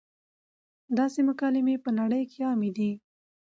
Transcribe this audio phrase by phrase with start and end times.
[0.97, 2.89] داسې مکالمې پۀ نړۍ کښې عامې دي-